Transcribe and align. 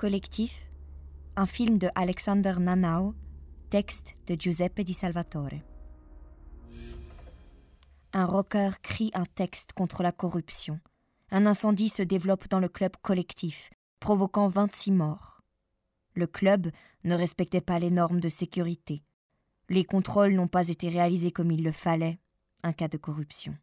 Collectif, 0.00 0.66
un 1.36 1.44
film 1.44 1.76
de 1.76 1.90
Alexander 1.94 2.54
Nanau, 2.58 3.14
texte 3.68 4.16
de 4.28 4.34
Giuseppe 4.34 4.80
Di 4.80 4.94
Salvatore. 4.94 5.60
Un 8.14 8.24
rocker 8.24 8.80
crie 8.80 9.10
un 9.12 9.26
texte 9.26 9.74
contre 9.74 10.02
la 10.02 10.10
corruption. 10.10 10.80
Un 11.30 11.44
incendie 11.44 11.90
se 11.90 12.02
développe 12.02 12.48
dans 12.48 12.60
le 12.60 12.70
club 12.70 12.96
collectif, 13.02 13.68
provoquant 13.98 14.48
26 14.48 14.92
morts. 14.92 15.42
Le 16.14 16.26
club 16.26 16.70
ne 17.04 17.14
respectait 17.14 17.60
pas 17.60 17.78
les 17.78 17.90
normes 17.90 18.20
de 18.20 18.30
sécurité. 18.30 19.02
Les 19.68 19.84
contrôles 19.84 20.32
n'ont 20.32 20.48
pas 20.48 20.70
été 20.70 20.88
réalisés 20.88 21.30
comme 21.30 21.50
il 21.50 21.62
le 21.62 21.72
fallait, 21.72 22.18
un 22.62 22.72
cas 22.72 22.88
de 22.88 22.96
corruption. 22.96 23.54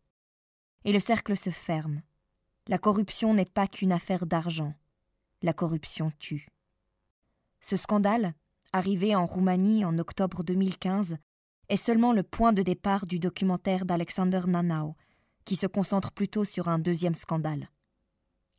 Et 0.86 0.92
le 0.92 1.00
cercle 1.00 1.36
se 1.36 1.50
ferme. 1.50 2.04
La 2.68 2.78
corruption 2.78 3.34
n'est 3.34 3.46
pas 3.46 3.66
qu'une 3.66 3.92
affaire 3.92 4.28
d'argent. 4.28 4.76
La 5.44 5.54
corruption 5.54 6.12
tue. 6.18 6.48
Ce 7.62 7.76
scandale, 7.76 8.34
arrivé 8.74 9.16
en 9.16 9.28
Roumanie 9.28 9.86
en 9.86 10.00
octobre 10.00 10.44
2015, 10.44 11.18
est 11.70 11.78
seulement 11.78 12.12
le 12.12 12.24
point 12.24 12.54
de 12.54 12.64
départ 12.64 13.06
du 13.06 13.20
documentaire 13.20 13.86
d'Alexander 13.86 14.42
Nanau, 14.48 14.96
qui 15.46 15.56
se 15.56 15.68
concentre 15.68 16.12
plutôt 16.12 16.44
sur 16.44 16.70
un 16.70 16.80
deuxième 16.80 17.14
scandale. 17.14 17.70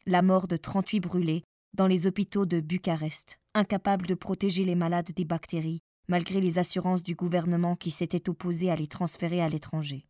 La 0.07 0.23
mort 0.23 0.47
de 0.47 0.57
38 0.57 1.01
brûlés 1.01 1.43
dans 1.75 1.89
les 1.89 2.07
hôpitaux 2.07 2.47
de 2.47 2.61
Bucarest, 2.61 3.41
incapables 3.55 4.07
de 4.07 4.15
protéger 4.15 4.65
les 4.65 4.77
malades 4.77 5.11
des 5.13 5.25
bactéries, 5.25 5.81
malgré 6.07 6.41
les 6.41 6.61
assurances 6.61 7.03
du 7.03 7.17
gouvernement 7.17 7.75
qui 7.75 7.91
s'était 7.91 8.29
opposé 8.29 8.71
à 8.71 8.77
les 8.77 8.87
transférer 8.87 9.43
à 9.43 9.49
l'étranger. 9.49 10.07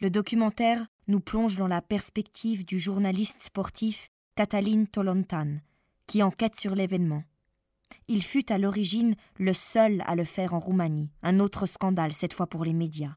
Le 0.00 0.10
documentaire 0.10 0.86
nous 1.08 1.20
plonge 1.20 1.56
dans 1.56 1.68
la 1.68 1.82
perspective 1.82 2.64
du 2.64 2.78
journaliste 2.78 3.42
sportif 3.42 4.10
Catalin 4.36 4.84
Tolontan, 4.84 5.60
qui 6.06 6.22
enquête 6.22 6.56
sur 6.56 6.74
l'événement. 6.74 7.24
Il 8.06 8.22
fut 8.22 8.52
à 8.52 8.58
l'origine 8.58 9.16
le 9.38 9.54
seul 9.54 10.02
à 10.06 10.14
le 10.14 10.24
faire 10.24 10.52
en 10.52 10.60
Roumanie, 10.60 11.08
un 11.22 11.40
autre 11.40 11.64
scandale 11.64 12.12
cette 12.12 12.34
fois 12.34 12.46
pour 12.46 12.62
les 12.62 12.74
médias. 12.74 13.16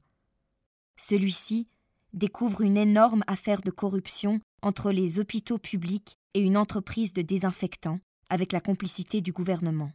Celui-ci 0.95 1.67
découvre 2.13 2.61
une 2.61 2.77
énorme 2.77 3.25
affaire 3.27 3.61
de 3.61 3.69
corruption 3.69 4.39
entre 4.61 4.93
les 4.93 5.19
hôpitaux 5.19 5.57
publics 5.57 6.17
et 6.35 6.39
une 6.39 6.55
entreprise 6.55 7.11
de 7.11 7.21
désinfectants, 7.21 7.99
avec 8.29 8.53
la 8.53 8.61
complicité 8.61 9.19
du 9.19 9.33
gouvernement. 9.33 9.91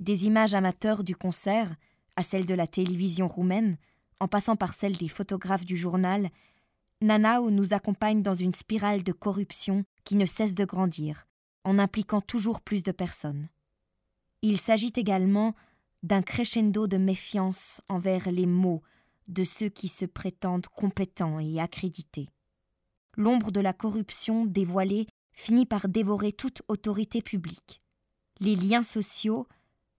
Des 0.00 0.26
images 0.26 0.54
amateurs 0.54 1.04
du 1.04 1.14
concert, 1.14 1.76
à 2.16 2.24
celles 2.24 2.46
de 2.46 2.54
la 2.54 2.66
télévision 2.66 3.28
roumaine, 3.28 3.78
en 4.18 4.26
passant 4.26 4.56
par 4.56 4.74
celles 4.74 4.96
des 4.96 5.08
photographes 5.08 5.64
du 5.64 5.76
journal, 5.76 6.30
Nanao 7.00 7.50
nous 7.50 7.74
accompagne 7.74 8.22
dans 8.22 8.34
une 8.34 8.52
spirale 8.52 9.04
de 9.04 9.12
corruption 9.12 9.84
qui 10.04 10.16
ne 10.16 10.26
cesse 10.26 10.54
de 10.54 10.64
grandir, 10.64 11.28
en 11.62 11.78
impliquant 11.78 12.20
toujours 12.20 12.60
plus 12.60 12.82
de 12.82 12.90
personnes. 12.90 13.48
Il 14.42 14.58
s'agit 14.58 14.92
également 14.96 15.54
d'un 16.02 16.22
crescendo 16.22 16.86
de 16.86 16.96
méfiance 16.96 17.80
envers 17.88 18.30
les 18.32 18.46
mots 18.46 18.82
de 19.28 19.44
ceux 19.44 19.68
qui 19.68 19.88
se 19.88 20.06
prétendent 20.06 20.66
compétents 20.66 21.38
et 21.38 21.60
accrédités. 21.60 22.30
L'ombre 23.16 23.50
de 23.50 23.60
la 23.60 23.72
corruption 23.72 24.46
dévoilée 24.46 25.06
finit 25.32 25.66
par 25.66 25.88
dévorer 25.88 26.32
toute 26.32 26.62
autorité 26.66 27.22
publique. 27.22 27.80
Les 28.40 28.56
liens 28.56 28.82
sociaux, 28.82 29.46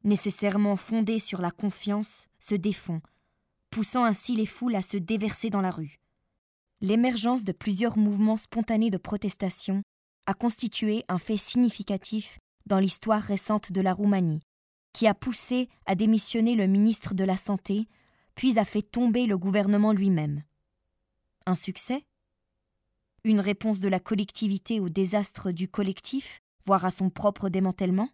nécessairement 0.04 0.76
fondés 0.76 1.20
sur 1.20 1.42
la 1.42 1.52
confiance, 1.52 2.28
se 2.40 2.56
défont, 2.56 3.02
poussant 3.70 4.04
ainsi 4.04 4.36
les 4.36 4.46
foules 4.46 4.76
à 4.76 4.82
se 4.82 4.98
déverser 4.98 5.50
dans 5.50 5.62
la 5.62 5.72
rue. 5.72 5.99
L'émergence 6.82 7.44
de 7.44 7.52
plusieurs 7.52 7.98
mouvements 7.98 8.38
spontanés 8.38 8.90
de 8.90 8.98
protestation 8.98 9.84
a 10.26 10.34
constitué 10.34 11.04
un 11.10 11.18
fait 11.18 11.38
significatif 11.38 12.40
dans 12.66 12.80
l'histoire 12.80 13.22
récente 13.22 13.72
de 13.72 13.82
la 13.82 13.94
Roumanie, 13.94 14.42
qui 14.94 15.08
a 15.08 15.14
poussé 15.14 15.68
à 15.86 15.96
démissionner 15.96 16.56
le 16.56 16.68
ministre 16.68 17.14
de 17.14 17.24
la 17.24 17.36
Santé, 17.36 17.88
puis 18.36 18.58
a 18.60 18.66
fait 18.66 18.82
tomber 18.82 19.26
le 19.26 19.38
gouvernement 19.38 19.92
lui-même. 19.92 20.44
Un 21.46 21.56
succès? 21.56 22.06
Une 23.26 23.42
réponse 23.42 23.82
de 23.82 23.90
la 23.90 24.00
collectivité 24.00 24.80
au 24.80 24.88
désastre 24.88 25.52
du 25.52 25.68
collectif, 25.68 26.40
voire 26.64 26.86
à 26.86 26.92
son 26.92 27.10
propre 27.10 27.50
démantèlement? 27.50 28.10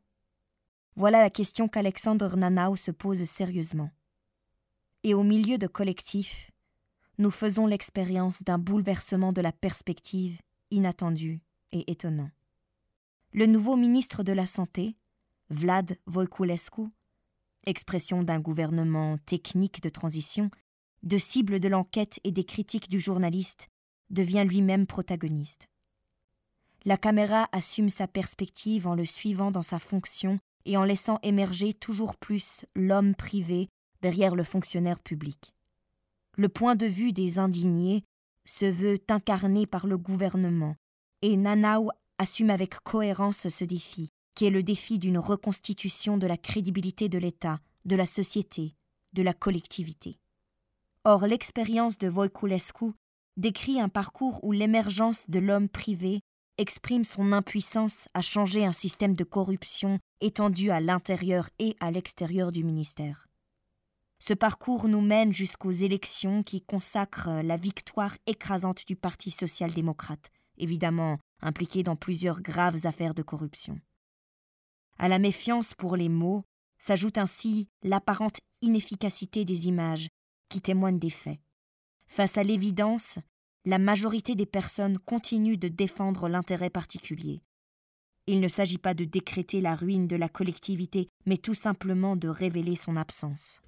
Voilà 0.95 1.19
la 1.21 1.29
question 1.29 1.67
qu'Alexandre 1.67 2.35
Nanau 2.35 2.75
se 2.75 2.89
pose 2.89 3.23
sérieusement. 3.25 3.91
Et 5.03 5.13
au 5.13 5.21
milieu 5.21 5.59
de 5.59 5.67
collectifs, 5.67 6.49
nous 7.17 7.31
faisons 7.31 7.67
l'expérience 7.67 8.43
d'un 8.43 8.57
bouleversement 8.57 9.31
de 9.31 9.41
la 9.41 9.51
perspective 9.51 10.39
inattendu 10.71 11.41
et 11.71 11.89
étonnant. 11.91 12.29
Le 13.31 13.45
nouveau 13.45 13.75
ministre 13.75 14.23
de 14.23 14.33
la 14.33 14.45
Santé, 14.45 14.95
Vlad 15.49 15.97
Voiculescu, 16.05 16.83
expression 17.65 18.23
d'un 18.23 18.39
gouvernement 18.39 19.17
technique 19.25 19.81
de 19.81 19.89
transition, 19.89 20.49
de 21.03 21.17
cible 21.17 21.59
de 21.59 21.67
l'enquête 21.67 22.19
et 22.23 22.31
des 22.31 22.43
critiques 22.43 22.89
du 22.89 22.99
journaliste, 22.99 23.69
devient 24.09 24.45
lui-même 24.47 24.87
protagoniste. 24.87 25.67
La 26.83 26.97
caméra 26.97 27.49
assume 27.51 27.89
sa 27.89 28.07
perspective 28.07 28.87
en 28.87 28.93
le 28.93 29.05
suivant 29.05 29.51
dans 29.51 29.63
sa 29.63 29.79
fonction 29.79 30.39
et 30.65 30.77
en 30.77 30.83
laissant 30.83 31.19
émerger 31.23 31.73
toujours 31.73 32.15
plus 32.15 32.65
l'homme 32.75 33.15
privé 33.15 33.69
derrière 34.01 34.35
le 34.35 34.43
fonctionnaire 34.43 34.99
public. 34.99 35.54
Le 36.37 36.49
point 36.49 36.75
de 36.75 36.85
vue 36.85 37.13
des 37.13 37.39
indignés 37.39 38.03
se 38.45 38.65
veut 38.65 38.99
incarné 39.09 39.65
par 39.65 39.87
le 39.87 39.97
gouvernement, 39.97 40.75
et 41.21 41.37
Nanau 41.37 41.89
assume 42.17 42.49
avec 42.49 42.75
cohérence 42.81 43.47
ce 43.47 43.63
défi, 43.63 44.09
qui 44.35 44.45
est 44.45 44.51
le 44.51 44.63
défi 44.63 44.99
d'une 44.99 45.17
reconstitution 45.17 46.17
de 46.17 46.27
la 46.27 46.37
crédibilité 46.37 47.07
de 47.09 47.17
l'État, 47.17 47.61
de 47.85 47.95
la 47.95 48.05
société, 48.05 48.75
de 49.13 49.23
la 49.23 49.33
collectivité. 49.33 50.17
Or, 51.05 51.25
l'expérience 51.25 51.97
de 51.97 52.09
Voiculescu 52.09 52.91
décrit 53.37 53.79
un 53.79 53.89
parcours 53.89 54.43
où 54.43 54.51
l'émergence 54.51 55.29
de 55.29 55.39
l'homme 55.39 55.69
privé 55.69 56.19
exprime 56.57 57.03
son 57.03 57.31
impuissance 57.31 58.07
à 58.13 58.21
changer 58.21 58.65
un 58.65 58.71
système 58.71 59.15
de 59.15 59.23
corruption 59.23 59.99
étendu 60.21 60.69
à 60.69 60.79
l'intérieur 60.79 61.49
et 61.59 61.75
à 61.79 61.91
l'extérieur 61.91 62.51
du 62.51 62.63
ministère. 62.63 63.27
Ce 64.27 64.33
parcours 64.33 64.87
nous 64.87 65.01
mène 65.01 65.31
jusqu'aux 65.31 65.69
élections 65.69 66.41
qui 66.41 66.59
consacrent 66.59 67.43
la 67.43 67.57
victoire 67.57 68.17
écrasante 68.25 68.87
du 68.87 68.95
Parti 68.95 69.29
social-démocrate, 69.29 70.31
évidemment 70.57 71.19
impliqué 71.41 71.83
dans 71.83 71.95
plusieurs 71.95 72.41
graves 72.41 72.87
affaires 72.87 73.13
de 73.13 73.21
corruption. 73.21 73.79
À 74.97 75.09
la 75.09 75.19
méfiance 75.19 75.75
pour 75.75 75.95
les 75.95 76.09
mots 76.09 76.43
s'ajoute 76.79 77.19
ainsi 77.19 77.67
l'apparente 77.83 78.39
inefficacité 78.63 79.45
des 79.45 79.67
images 79.67 80.07
qui 80.49 80.59
témoignent 80.59 80.97
des 80.97 81.11
faits. 81.11 81.39
Face 82.07 82.39
à 82.39 82.43
l'évidence, 82.43 83.19
la 83.63 83.77
majorité 83.77 84.33
des 84.33 84.47
personnes 84.47 84.97
continuent 84.97 85.59
de 85.59 85.67
défendre 85.67 86.29
l'intérêt 86.29 86.71
particulier. 86.71 87.43
Il 88.25 88.39
ne 88.39 88.47
s'agit 88.47 88.79
pas 88.79 88.95
de 88.95 89.05
décréter 89.05 89.61
la 89.61 89.75
ruine 89.75 90.07
de 90.07 90.15
la 90.15 90.29
collectivité, 90.29 91.09
mais 91.27 91.37
tout 91.37 91.53
simplement 91.53 92.15
de 92.15 92.27
révéler 92.27 92.75
son 92.75 92.97
absence. 92.97 93.61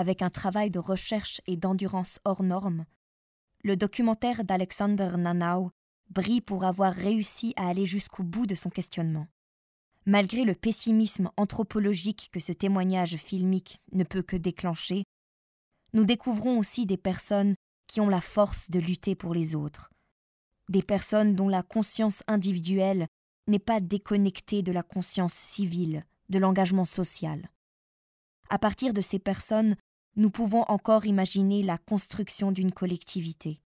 Avec 0.00 0.22
un 0.22 0.30
travail 0.30 0.70
de 0.70 0.78
recherche 0.78 1.42
et 1.46 1.58
d'endurance 1.58 2.20
hors 2.24 2.42
norme, 2.42 2.86
le 3.62 3.76
documentaire 3.76 4.44
d'Alexander 4.44 5.10
Nanau 5.18 5.72
brille 6.08 6.40
pour 6.40 6.64
avoir 6.64 6.94
réussi 6.94 7.52
à 7.56 7.68
aller 7.68 7.84
jusqu'au 7.84 8.22
bout 8.22 8.46
de 8.46 8.54
son 8.54 8.70
questionnement. 8.70 9.26
Malgré 10.06 10.44
le 10.44 10.54
pessimisme 10.54 11.30
anthropologique 11.36 12.30
que 12.32 12.40
ce 12.40 12.52
témoignage 12.52 13.16
filmique 13.16 13.82
ne 13.92 14.02
peut 14.02 14.22
que 14.22 14.36
déclencher, 14.36 15.04
nous 15.92 16.06
découvrons 16.06 16.58
aussi 16.58 16.86
des 16.86 16.96
personnes 16.96 17.54
qui 17.86 18.00
ont 18.00 18.08
la 18.08 18.22
force 18.22 18.70
de 18.70 18.80
lutter 18.80 19.14
pour 19.14 19.34
les 19.34 19.54
autres, 19.54 19.90
des 20.70 20.82
personnes 20.82 21.34
dont 21.34 21.50
la 21.50 21.62
conscience 21.62 22.22
individuelle 22.26 23.06
n'est 23.48 23.58
pas 23.58 23.80
déconnectée 23.80 24.62
de 24.62 24.72
la 24.72 24.82
conscience 24.82 25.34
civile, 25.34 26.06
de 26.30 26.38
l'engagement 26.38 26.86
social. 26.86 27.50
À 28.48 28.58
partir 28.58 28.94
de 28.94 29.02
ces 29.02 29.18
personnes, 29.18 29.76
nous 30.16 30.30
pouvons 30.30 30.62
encore 30.62 31.06
imaginer 31.06 31.62
la 31.62 31.78
construction 31.78 32.52
d'une 32.52 32.72
collectivité. 32.72 33.60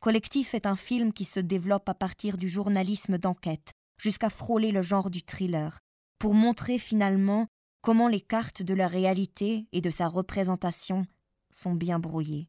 Collectif 0.00 0.54
est 0.54 0.66
un 0.66 0.76
film 0.76 1.12
qui 1.12 1.24
se 1.24 1.38
développe 1.38 1.88
à 1.88 1.94
partir 1.94 2.36
du 2.36 2.48
journalisme 2.48 3.18
d'enquête, 3.18 3.72
jusqu'à 3.96 4.30
frôler 4.30 4.72
le 4.72 4.82
genre 4.82 5.10
du 5.10 5.22
thriller, 5.22 5.78
pour 6.18 6.34
montrer 6.34 6.78
finalement 6.78 7.46
comment 7.82 8.08
les 8.08 8.20
cartes 8.20 8.62
de 8.62 8.74
la 8.74 8.88
réalité 8.88 9.66
et 9.70 9.80
de 9.80 9.90
sa 9.90 10.08
représentation 10.08 11.06
sont 11.52 11.74
bien 11.74 12.00
brouillées. 12.00 12.48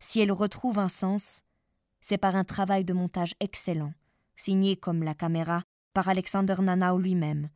Si 0.00 0.20
elles 0.20 0.32
retrouvent 0.32 0.80
un 0.80 0.88
sens, 0.88 1.40
c'est 2.00 2.18
par 2.18 2.34
un 2.34 2.44
travail 2.44 2.84
de 2.84 2.92
montage 2.92 3.34
excellent, 3.38 3.94
signé 4.36 4.76
comme 4.76 5.04
la 5.04 5.14
caméra 5.14 5.62
par 5.92 6.08
Alexander 6.08 6.56
Nanau 6.60 6.98
lui-même, 6.98 7.50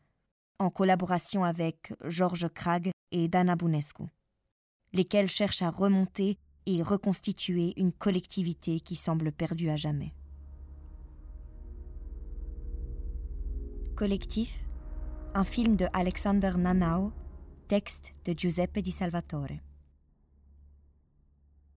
en 0.60 0.70
collaboration 0.70 1.42
avec 1.42 1.92
Georges 2.04 2.48
Krag 2.54 2.92
et 3.10 3.26
Dana 3.26 3.56
Bunescu 3.56 4.04
lesquels 4.92 5.28
cherchent 5.28 5.62
à 5.62 5.70
remonter 5.70 6.38
et 6.66 6.82
reconstituer 6.82 7.72
une 7.76 7.92
collectivité 7.92 8.80
qui 8.80 8.96
semble 8.96 9.32
perdue 9.32 9.70
à 9.70 9.76
jamais. 9.76 10.12
Collectif, 13.96 14.64
un 15.34 15.44
film 15.44 15.76
de 15.76 15.86
Alexander 15.92 16.52
Nanao, 16.56 17.12
texte 17.68 18.14
de 18.24 18.34
Giuseppe 18.36 18.80
Di 18.80 18.90
Salvatore. 18.90 19.60